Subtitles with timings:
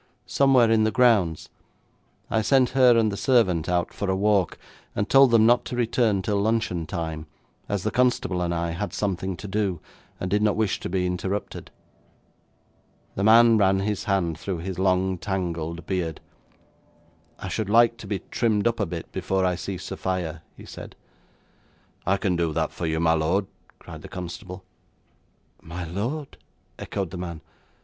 [0.25, 1.47] 'Somewhere in the grounds.
[2.31, 4.57] I sent her and the servant out for a walk,
[4.95, 7.27] and told them not to return till luncheon time,
[7.69, 9.79] as the constable and I had something to do,
[10.19, 11.69] and did not wish to be interrupted.'
[13.13, 16.19] The man ran his hand through his long tangled beard.
[17.37, 20.95] 'I should like to be trimmed up a bit before I see Sophia,' he said.
[22.07, 23.45] 'I can do that for you, my lord,'
[23.77, 24.63] cried the constable.
[25.61, 26.37] 'My lord?'
[26.79, 27.41] echoed the man.